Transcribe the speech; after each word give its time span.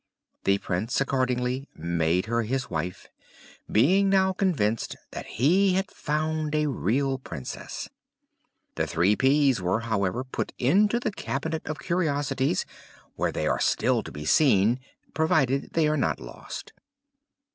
The 0.45 0.57
Prince 0.57 0.99
accordingly 0.99 1.69
made 1.75 2.25
her 2.25 2.41
his 2.41 2.71
wife; 2.71 3.07
being 3.71 4.09
now 4.09 4.33
convinced 4.33 4.95
that 5.11 5.27
he 5.27 5.73
had 5.73 5.91
found 5.91 6.55
a 6.55 6.65
real 6.65 7.19
Princess. 7.19 7.87
The 8.73 8.87
three 8.87 9.15
peas 9.15 9.61
were 9.61 9.81
however 9.81 10.23
put 10.23 10.53
into 10.57 10.99
the 10.99 11.11
cabinet 11.11 11.67
of 11.67 11.77
curiosities, 11.77 12.65
where 13.15 13.31
they 13.31 13.45
are 13.45 13.59
still 13.61 14.01
to 14.01 14.11
be 14.11 14.25
seen, 14.25 14.79
provided 15.13 15.73
they 15.73 15.87
are 15.87 15.97
not 15.97 16.19
lost. 16.19 16.73